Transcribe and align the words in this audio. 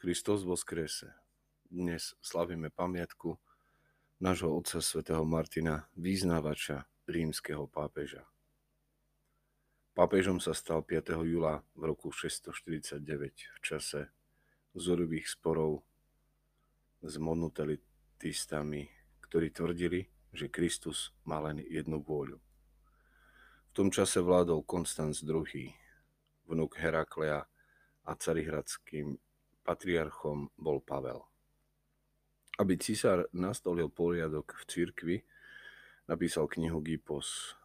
Kristus 0.00 0.48
skrese. 0.56 1.12
Dnes 1.68 2.16
slavíme 2.24 2.72
pamiatku 2.72 3.36
nášho 4.16 4.48
otca 4.48 4.80
svätého 4.80 5.28
Martina, 5.28 5.92
význavača 5.92 6.88
rímskeho 7.04 7.68
pápeža. 7.68 8.24
Pápežom 9.92 10.40
sa 10.40 10.56
stal 10.56 10.80
5. 10.88 11.20
júla 11.20 11.60
v 11.76 11.92
roku 11.92 12.08
649 12.08 12.96
v 13.28 13.58
čase 13.60 14.08
vzorových 14.72 15.36
sporov 15.36 15.84
s 17.04 17.20
monotelitistami, 17.20 18.88
ktorí 19.28 19.52
tvrdili, 19.52 20.08
že 20.32 20.48
Kristus 20.48 21.12
má 21.28 21.44
len 21.44 21.60
jednu 21.60 22.00
vôľu. 22.00 22.40
V 23.68 23.72
tom 23.76 23.92
čase 23.92 24.24
vládol 24.24 24.64
Konstanc 24.64 25.20
II, 25.20 25.44
vnúk 26.48 26.72
Heraklea 26.80 27.44
a 28.08 28.12
carihradským 28.16 29.20
patriarchom 29.64 30.52
bol 30.56 30.80
Pavel. 30.80 31.20
Aby 32.60 32.76
císar 32.76 33.24
nastolil 33.32 33.88
poriadok 33.88 34.52
v 34.52 34.62
cirkvi, 34.68 35.16
napísal 36.10 36.50
knihu 36.50 36.82
Gypos. 36.84 37.56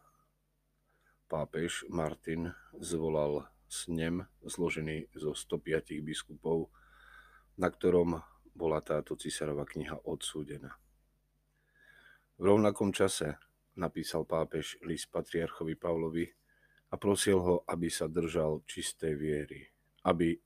Pápež 1.26 1.84
Martin 1.90 2.54
zvolal 2.78 3.50
snem 3.66 4.24
zložený 4.46 5.10
zo 5.12 5.34
105 5.34 6.00
biskupov, 6.06 6.70
na 7.58 7.68
ktorom 7.68 8.22
bola 8.56 8.80
táto 8.80 9.18
císarová 9.18 9.66
kniha 9.68 10.06
odsúdená. 10.06 10.78
V 12.36 12.42
rovnakom 12.46 12.92
čase 12.94 13.36
napísal 13.76 14.24
pápež 14.24 14.80
list 14.84 15.12
patriarchovi 15.12 15.76
Pavlovi 15.76 16.26
a 16.92 16.94
prosil 16.96 17.40
ho, 17.40 17.54
aby 17.68 17.92
sa 17.92 18.08
držal 18.08 18.64
čistej 18.64 19.16
viery, 19.16 19.60
aby 20.08 20.38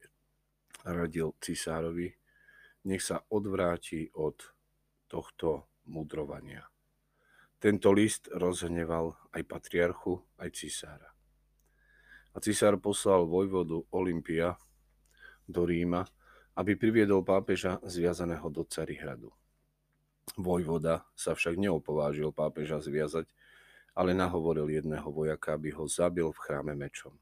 radil 0.84 1.36
cisárovi, 1.40 2.08
nech 2.86 3.02
sa 3.04 3.20
odvráti 3.28 4.08
od 4.16 4.40
tohto 5.10 5.68
mudrovania. 5.90 6.64
Tento 7.60 7.92
list 7.92 8.32
rozhneval 8.32 9.12
aj 9.36 9.42
patriarchu, 9.44 10.16
aj 10.40 10.48
cisára. 10.56 11.10
A 12.32 12.40
cisár 12.40 12.80
poslal 12.80 13.28
vojvodu 13.28 13.84
Olympia 13.92 14.56
do 15.44 15.68
Ríma, 15.68 16.06
aby 16.56 16.78
priviedol 16.78 17.20
pápeža 17.20 17.76
zviazaného 17.84 18.48
do 18.48 18.64
Carihradu. 18.64 19.28
Vojvoda 20.38 21.04
sa 21.12 21.34
však 21.34 21.58
neopovážil 21.58 22.30
pápeža 22.30 22.78
zviazať, 22.80 23.26
ale 23.98 24.14
nahovoril 24.14 24.70
jedného 24.70 25.10
vojaka, 25.10 25.58
aby 25.58 25.74
ho 25.74 25.84
zabil 25.90 26.30
v 26.30 26.38
chráme 26.38 26.72
mečom. 26.78 27.12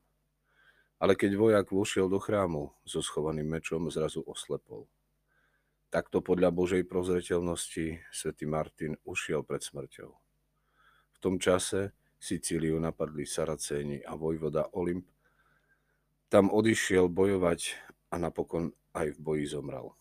Ale 0.98 1.14
keď 1.14 1.38
vojak 1.38 1.66
vošiel 1.70 2.10
do 2.10 2.18
chrámu 2.18 2.74
so 2.82 2.98
schovaným 2.98 3.46
mečom, 3.46 3.86
zrazu 3.86 4.26
oslepol. 4.26 4.90
Takto 5.88 6.20
podľa 6.20 6.52
Božej 6.52 6.84
prozreteľnosti 6.84 8.02
svätý 8.12 8.44
Martin 8.44 8.98
ušiel 9.06 9.46
pred 9.46 9.62
smrťou. 9.62 10.10
V 11.14 11.18
tom 11.22 11.40
čase 11.40 11.96
Sicíliu 12.18 12.82
napadli 12.82 13.22
Saracéni 13.22 14.02
a 14.02 14.18
vojvoda 14.18 14.66
Olymp. 14.74 15.06
Tam 16.26 16.50
odišiel 16.50 17.06
bojovať 17.06 17.78
a 18.10 18.18
napokon 18.18 18.74
aj 18.92 19.14
v 19.14 19.18
boji 19.22 19.44
zomrel. 19.46 19.94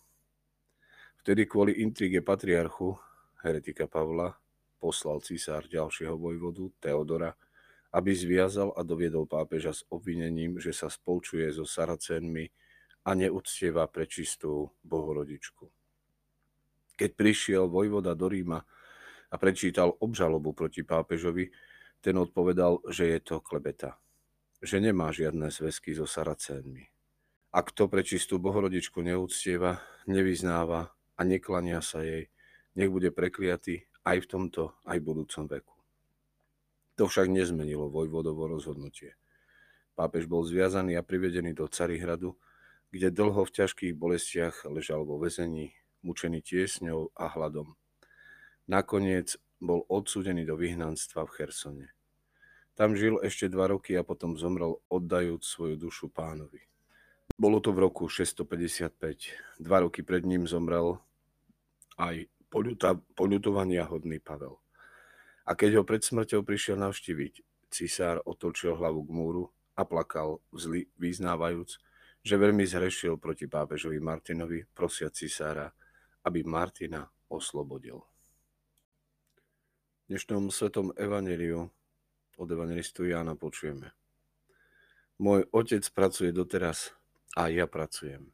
Vtedy 1.22 1.46
kvôli 1.46 1.78
intrige 1.80 2.26
patriarchu, 2.26 2.98
heretika 3.46 3.86
Pavla, 3.86 4.34
poslal 4.82 5.22
císár 5.22 5.70
ďalšieho 5.70 6.18
vojvodu, 6.18 6.68
Teodora, 6.82 7.38
aby 7.98 8.14
zviazal 8.14 8.78
a 8.78 8.86
doviedol 8.86 9.26
pápeža 9.26 9.74
s 9.74 9.82
obvinením, 9.90 10.62
že 10.62 10.70
sa 10.70 10.86
spolčuje 10.86 11.50
so 11.50 11.66
Saracénmi 11.66 12.46
a 13.02 13.18
neúctieva 13.18 13.90
prečistú 13.90 14.70
bohorodičku. 14.86 15.66
Keď 16.94 17.10
prišiel 17.18 17.66
vojvoda 17.66 18.14
do 18.14 18.30
Ríma 18.30 18.62
a 19.34 19.36
prečítal 19.42 19.98
obžalobu 19.98 20.54
proti 20.54 20.86
pápežovi, 20.86 21.50
ten 21.98 22.14
odpovedal, 22.22 22.86
že 22.94 23.18
je 23.18 23.20
to 23.26 23.42
klebeta, 23.42 23.98
že 24.62 24.78
nemá 24.78 25.10
žiadne 25.10 25.50
zväzky 25.50 25.98
so 25.98 26.06
Saracénmi. 26.06 26.86
A 27.50 27.66
kto 27.66 27.90
prečistú 27.90 28.38
bohorodičku 28.38 29.02
neúctieva, 29.02 29.82
nevyznáva 30.06 30.94
a 31.18 31.22
neklania 31.26 31.82
sa 31.82 32.06
jej, 32.06 32.30
nech 32.78 32.94
bude 32.94 33.10
prekliatý 33.10 33.90
aj 34.06 34.22
v 34.22 34.30
tomto, 34.30 34.78
aj 34.86 35.02
v 35.02 35.08
budúcom 35.10 35.50
veku. 35.50 35.77
To 36.98 37.06
však 37.06 37.30
nezmenilo 37.30 37.94
vojvodovo 37.94 38.50
rozhodnutie. 38.50 39.14
Pápež 39.94 40.26
bol 40.26 40.42
zviazaný 40.46 40.98
a 40.98 41.06
privedený 41.06 41.54
do 41.54 41.70
Carihradu, 41.70 42.38
kde 42.90 43.14
dlho 43.14 43.46
v 43.46 43.54
ťažkých 43.54 43.94
bolestiach 43.94 44.66
ležal 44.66 45.06
vo 45.06 45.22
väzení, 45.22 45.78
mučený 46.02 46.42
tiesňou 46.42 47.14
a 47.14 47.30
hladom. 47.34 47.78
Nakoniec 48.66 49.38
bol 49.62 49.86
odsúdený 49.90 50.46
do 50.46 50.58
vyhnanstva 50.58 51.26
v 51.26 51.34
Chersone. 51.34 51.88
Tam 52.78 52.94
žil 52.94 53.18
ešte 53.26 53.50
dva 53.50 53.74
roky 53.74 53.98
a 53.98 54.06
potom 54.06 54.38
zomrel 54.38 54.78
oddajúc 54.86 55.42
svoju 55.42 55.76
dušu 55.82 56.14
pánovi. 56.14 56.62
Bolo 57.34 57.58
to 57.58 57.74
v 57.74 57.90
roku 57.90 58.06
655. 58.06 59.62
Dva 59.62 59.78
roky 59.82 60.06
pred 60.06 60.26
ním 60.26 60.46
zomrel 60.46 61.02
aj 61.98 62.30
poľutovania 63.18 63.86
hodný 63.90 64.22
Pavel. 64.22 64.62
A 65.48 65.56
keď 65.56 65.80
ho 65.80 65.84
pred 65.88 66.04
smrťou 66.04 66.44
prišiel 66.44 66.76
navštíviť, 66.76 67.40
cisár 67.72 68.20
otočil 68.28 68.76
hlavu 68.76 69.08
k 69.08 69.16
múru 69.16 69.44
a 69.80 69.88
plakal 69.88 70.44
vzli, 70.52 70.92
vyznávajúc, 71.00 71.80
že 72.20 72.36
veľmi 72.36 72.68
zhrešil 72.68 73.16
proti 73.16 73.48
pápežovi 73.48 74.04
Martinovi, 74.04 74.68
prosia 74.76 75.08
cisára, 75.08 75.72
aby 76.28 76.44
Martina 76.44 77.08
oslobodil. 77.32 78.04
V 80.04 80.16
dnešnom 80.16 80.52
svetom 80.52 80.92
evaneliu 81.00 81.72
od 82.36 82.48
evangelistu 82.52 83.08
Jána 83.08 83.40
počujeme. 83.40 83.96
Môj 85.18 85.48
otec 85.56 85.88
pracuje 85.96 86.36
doteraz 86.36 86.92
a 87.40 87.48
ja 87.48 87.66
pracujem. 87.72 88.30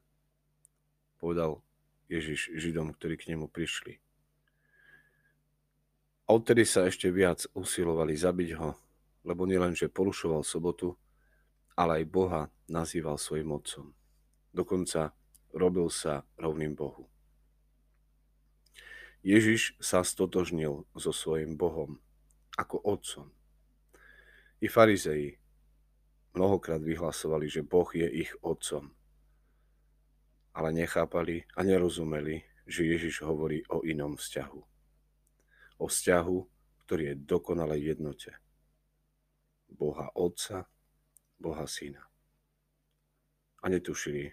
Povedal 1.22 1.62
Ježiš 2.10 2.52
Židom, 2.58 2.98
ktorí 2.98 3.16
k 3.22 3.38
nemu 3.38 3.48
prišli. 3.48 4.02
Odtedy 6.24 6.64
sa 6.64 6.88
ešte 6.88 7.12
viac 7.12 7.44
usilovali 7.52 8.16
zabiť 8.16 8.56
ho, 8.56 8.80
lebo 9.28 9.44
nielenže 9.44 9.92
porušoval 9.92 10.48
sobotu, 10.48 10.96
ale 11.76 12.00
aj 12.00 12.06
Boha 12.08 12.42
nazýval 12.72 13.20
svojim 13.20 13.52
otcom. 13.52 13.92
Dokonca 14.56 15.12
robil 15.52 15.92
sa 15.92 16.24
rovným 16.40 16.80
Bohu. 16.80 17.12
Ježiš 19.20 19.76
sa 19.84 20.00
stotožnil 20.00 20.88
so 20.96 21.12
svojim 21.12 21.60
Bohom 21.60 22.00
ako 22.56 22.80
otcom. 22.88 23.28
I 24.64 24.72
farizei 24.72 25.36
mnohokrát 26.32 26.80
vyhlasovali, 26.80 27.52
že 27.52 27.68
Boh 27.68 27.88
je 27.92 28.08
ich 28.08 28.32
otcom. 28.40 28.96
Ale 30.56 30.72
nechápali 30.72 31.44
a 31.52 31.68
nerozumeli, 31.68 32.48
že 32.64 32.88
Ježiš 32.88 33.28
hovorí 33.28 33.68
o 33.68 33.84
inom 33.84 34.16
vzťahu 34.16 34.73
o 35.80 35.90
vzťahu, 35.90 36.38
ktorý 36.84 37.04
je 37.14 37.16
dokonalej 37.24 37.96
jednote. 37.96 38.38
Boha 39.70 40.14
Otca, 40.14 40.70
Boha 41.40 41.66
Syna. 41.66 42.06
A 43.64 43.66
netušili 43.72 44.30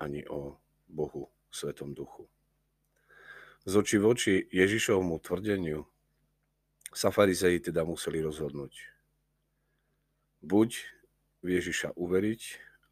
ani 0.00 0.24
o 0.30 0.56
Bohu 0.88 1.28
Svetom 1.50 1.94
Duchu. 1.94 2.26
Z 3.64 3.80
oči 3.80 3.96
v 3.96 4.04
oči 4.04 4.34
Ježišovmu 4.52 5.18
tvrdeniu 5.24 5.88
sa 6.92 7.08
farizei 7.10 7.58
teda 7.58 7.82
museli 7.82 8.20
rozhodnúť. 8.20 8.92
Buď 10.44 10.70
v 11.40 11.48
Ježiša 11.60 11.96
uveriť 11.96 12.42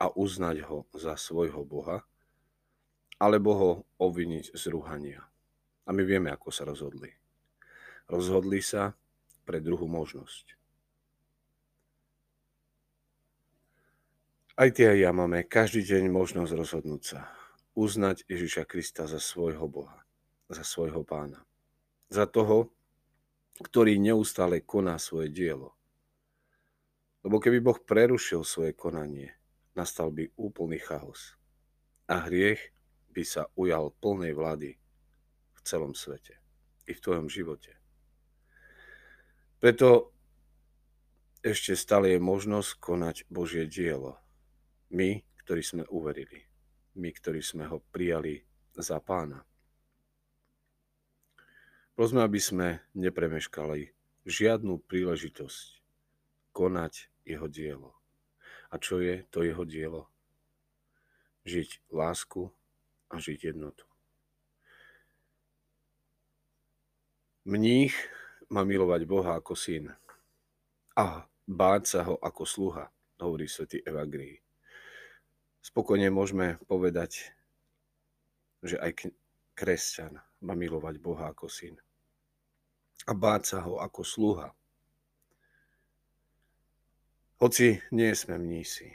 a 0.02 0.10
uznať 0.10 0.56
ho 0.66 0.88
za 0.96 1.14
svojho 1.14 1.62
Boha, 1.62 2.02
alebo 3.22 3.50
ho 3.54 3.70
obviniť 4.02 4.50
z 4.56 4.62
rúhania. 4.74 5.22
A 5.86 5.94
my 5.94 6.02
vieme, 6.02 6.34
ako 6.34 6.50
sa 6.50 6.66
rozhodli. 6.66 7.21
Rozhodli 8.10 8.62
sa 8.62 8.94
pre 9.42 9.58
druhú 9.58 9.90
možnosť. 9.90 10.56
Aj 14.52 14.68
ty 14.68 14.84
a 14.84 14.92
ja 14.92 15.10
máme 15.16 15.48
každý 15.48 15.82
deň 15.82 16.12
možnosť 16.12 16.52
rozhodnúť 16.54 17.02
sa. 17.02 17.20
Uznať 17.72 18.28
Ježiša 18.28 18.68
Krista 18.68 19.08
za 19.08 19.16
svojho 19.16 19.64
Boha, 19.64 20.04
za 20.52 20.60
svojho 20.60 21.02
pána. 21.08 21.40
Za 22.12 22.28
toho, 22.28 22.68
ktorý 23.58 23.96
neustále 23.96 24.60
koná 24.60 25.00
svoje 25.00 25.32
dielo. 25.32 25.72
Lebo 27.26 27.40
keby 27.42 27.58
Boh 27.58 27.80
prerušil 27.80 28.46
svoje 28.46 28.76
konanie, 28.76 29.34
nastal 29.72 30.14
by 30.14 30.30
úplný 30.38 30.78
chaos. 30.78 31.34
A 32.06 32.22
hriech 32.28 32.76
by 33.10 33.22
sa 33.26 33.48
ujal 33.56 33.90
plnej 33.98 34.36
vlády 34.36 34.76
v 35.56 35.60
celom 35.64 35.96
svete. 35.96 36.38
I 36.86 36.92
v 36.94 37.02
tvojom 37.02 37.26
živote. 37.26 37.81
Preto 39.62 40.10
ešte 41.38 41.78
stále 41.78 42.18
je 42.18 42.18
možnosť 42.18 42.82
konať 42.82 43.16
Božie 43.30 43.70
dielo. 43.70 44.18
My, 44.90 45.22
ktorí 45.38 45.62
sme 45.62 45.86
uverili. 45.86 46.50
my, 46.98 47.08
ktorí 47.08 47.40
sme 47.40 47.64
ho 47.70 47.80
prijali 47.80 48.42
za 48.76 49.00
pána. 49.00 49.46
Prosme, 51.94 52.24
aby 52.24 52.40
sme 52.42 52.82
nepremeškali 52.98 53.94
žiadnu 54.26 54.82
príležitosť 54.84 55.80
konať 56.52 57.08
jeho 57.24 57.46
dielo. 57.48 57.94
A 58.72 58.82
čo 58.82 59.00
je 59.00 59.24
to 59.30 59.46
jeho 59.46 59.64
dielo? 59.64 60.10
Žiť 61.46 61.86
lásku 61.92 62.50
a 63.08 63.16
žiť 63.16 63.54
jednotu. 63.54 63.86
Mních 67.46 67.96
má 68.52 68.68
milovať 68.68 69.08
Boha 69.08 69.40
ako 69.40 69.56
syn 69.56 69.88
a 70.92 71.24
báť 71.48 71.82
sa 71.88 72.00
ho 72.04 72.20
ako 72.20 72.44
sluha, 72.44 72.84
hovorí 73.16 73.48
svätý 73.48 73.80
Evagrii. 73.80 74.36
Spokojne 75.64 76.12
môžeme 76.12 76.60
povedať, 76.68 77.32
že 78.60 78.76
aj 78.76 79.08
kresťan 79.56 80.20
má 80.44 80.52
milovať 80.52 81.00
Boha 81.00 81.32
ako 81.32 81.48
syn 81.48 81.80
a 83.08 83.12
báť 83.16 83.56
sa 83.56 83.58
ho 83.64 83.80
ako 83.80 84.04
sluha. 84.04 84.48
Hoci 87.40 87.80
nie 87.90 88.12
sme 88.14 88.36
mnísi, 88.38 88.94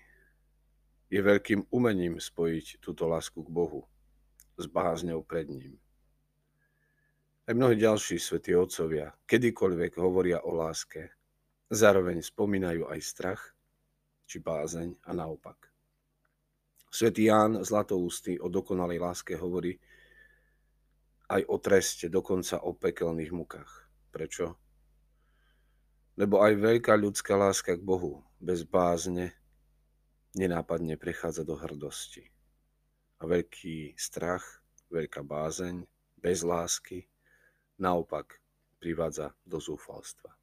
je 1.09 1.19
veľkým 1.19 1.67
umením 1.73 2.21
spojiť 2.21 2.79
túto 2.79 3.09
lásku 3.09 3.41
k 3.41 3.49
Bohu 3.49 3.89
s 4.55 4.69
bázňou 4.69 5.25
pred 5.25 5.49
ním. 5.49 5.81
Aj 7.47 7.55
mnohí 7.55 7.79
ďalší 7.79 8.19
svätí 8.19 8.51
otcovia 8.51 9.07
kedykoľvek 9.23 9.95
hovoria 10.03 10.43
o 10.43 10.51
láske, 10.51 11.15
zároveň 11.71 12.19
spomínajú 12.19 12.91
aj 12.91 12.99
strach 12.99 13.55
či 14.27 14.43
bázeň 14.43 14.99
a 15.07 15.15
naopak. 15.15 15.55
Svetý 16.91 17.31
Ján 17.31 17.63
Zlatoústy 17.63 18.35
o 18.35 18.51
dokonalej 18.51 18.99
láske 18.99 19.39
hovorí 19.39 19.79
aj 21.31 21.47
o 21.47 21.55
treste, 21.63 22.11
dokonca 22.11 22.67
o 22.67 22.75
pekelných 22.75 23.31
mukách. 23.31 23.71
Prečo? 24.11 24.59
Lebo 26.19 26.43
aj 26.43 26.51
veľká 26.51 26.99
ľudská 26.99 27.39
láska 27.39 27.79
k 27.79 27.87
Bohu 27.87 28.27
bez 28.43 28.67
bázne 28.67 29.31
nenápadne 30.35 30.99
prechádza 30.99 31.47
do 31.47 31.55
hrdosti. 31.55 32.27
A 33.23 33.23
veľký 33.23 33.95
strach, 33.95 34.43
veľká 34.91 35.23
bázeň 35.23 35.87
bez 36.19 36.43
lásky 36.43 37.07
naopak 37.78 38.38
privádza 38.78 39.34
do 39.46 39.60
zúfalstva. 39.60 40.34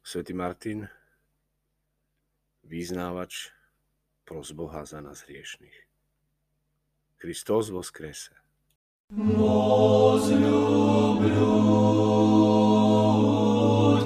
Svetý 0.00 0.34
Martin, 0.34 0.88
význávač, 2.66 3.54
pros 4.24 4.50
Boha 4.54 4.86
za 4.86 5.02
nás 5.02 5.26
hriešných. 5.26 5.86
Kristus 7.18 7.70
vo 7.70 7.82
skrese. 7.82 8.32
Возлюблю 9.10 10.30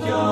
ťa, 0.01 0.29